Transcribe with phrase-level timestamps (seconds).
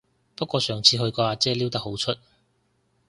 [0.35, 2.15] 不過上次去個阿姐撩得好出